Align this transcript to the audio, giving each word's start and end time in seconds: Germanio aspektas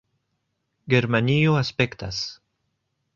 Germanio 0.93 1.53
aspektas 1.59 2.17